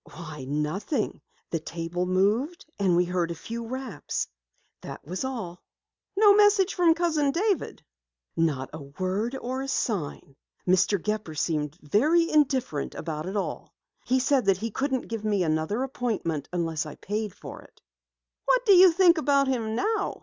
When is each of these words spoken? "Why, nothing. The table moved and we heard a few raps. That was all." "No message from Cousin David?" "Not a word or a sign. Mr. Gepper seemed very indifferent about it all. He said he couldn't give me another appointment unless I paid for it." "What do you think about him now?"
"Why, 0.15 0.45
nothing. 0.49 1.21
The 1.51 1.59
table 1.59 2.07
moved 2.07 2.65
and 2.79 2.95
we 2.95 3.05
heard 3.05 3.29
a 3.29 3.35
few 3.35 3.67
raps. 3.67 4.27
That 4.81 5.05
was 5.05 5.23
all." 5.23 5.61
"No 6.17 6.33
message 6.33 6.73
from 6.73 6.95
Cousin 6.95 7.29
David?" 7.29 7.83
"Not 8.35 8.71
a 8.73 8.81
word 8.81 9.35
or 9.39 9.61
a 9.61 9.67
sign. 9.67 10.35
Mr. 10.67 10.99
Gepper 10.99 11.35
seemed 11.35 11.77
very 11.83 12.27
indifferent 12.27 12.95
about 12.95 13.27
it 13.27 13.37
all. 13.37 13.75
He 14.03 14.19
said 14.19 14.47
he 14.57 14.71
couldn't 14.71 15.01
give 15.07 15.23
me 15.23 15.43
another 15.43 15.83
appointment 15.83 16.49
unless 16.51 16.87
I 16.87 16.95
paid 16.95 17.35
for 17.35 17.61
it." 17.61 17.79
"What 18.45 18.65
do 18.65 18.73
you 18.73 18.91
think 18.91 19.19
about 19.19 19.47
him 19.47 19.75
now?" 19.75 20.19